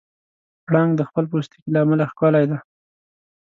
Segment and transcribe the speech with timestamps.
[0.65, 2.57] پړانګ د خپل پوستکي له امله ښکلی دی.